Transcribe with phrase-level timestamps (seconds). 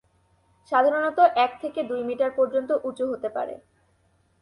[0.71, 3.55] সাধারণত এক থেকে দুই মিটার পর্যন্ত উঁচু হতে পারে।